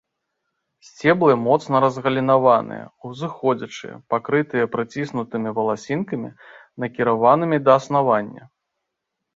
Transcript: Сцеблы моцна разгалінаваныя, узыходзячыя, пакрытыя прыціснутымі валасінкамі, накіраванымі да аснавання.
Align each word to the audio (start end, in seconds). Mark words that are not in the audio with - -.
Сцеблы 0.85 1.35
моцна 1.47 1.81
разгалінаваныя, 1.85 2.85
узыходзячыя, 3.09 3.95
пакрытыя 4.15 4.71
прыціснутымі 4.77 5.49
валасінкамі, 5.61 6.29
накіраванымі 6.85 7.57
да 7.69 7.79
аснавання. 7.85 8.43